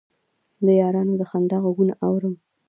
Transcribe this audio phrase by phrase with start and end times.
[0.65, 2.35] د یارانو د خندا غـږونه اورم